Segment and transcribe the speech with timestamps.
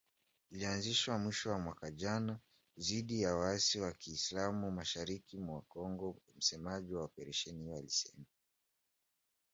[0.51, 2.39] Ilianzishwa mwishoni mwa mwaka jana
[2.77, 8.23] dhidi ya waasi wa kiislam mashariki mwa Kongo msemaji wa operesheni hiyo alisema.